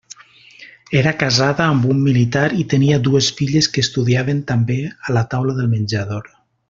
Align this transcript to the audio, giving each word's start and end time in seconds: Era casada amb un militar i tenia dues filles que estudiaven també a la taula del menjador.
Era 1.01 1.11
casada 1.23 1.67
amb 1.73 1.85
un 1.95 1.99
militar 2.07 2.45
i 2.63 2.65
tenia 2.73 2.99
dues 3.09 3.29
filles 3.41 3.69
que 3.75 3.85
estudiaven 3.89 4.41
també 4.53 4.79
a 4.93 5.17
la 5.19 5.27
taula 5.35 5.59
del 5.61 5.71
menjador. 5.77 6.33